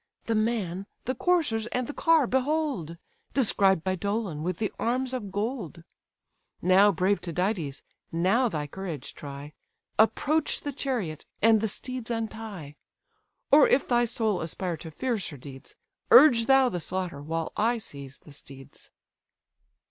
[0.25, 2.97] "The man, the coursers, and the car behold!
[3.35, 5.83] Described by Dolon, with the arms of gold.
[6.59, 7.83] Now, brave Tydides!
[8.11, 9.53] now thy courage try,
[9.99, 12.77] Approach the chariot, and the steeds untie;
[13.51, 15.75] Or if thy soul aspire to fiercer deeds,
[16.09, 18.89] Urge thou the slaughter, while I seize the steeds."